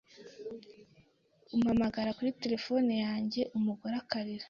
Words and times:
umpamagara 1.53 2.09
kuri 2.17 2.31
terefone 2.41 2.93
yanjye 3.05 3.41
umugore 3.57 3.95
akarira 4.01 4.39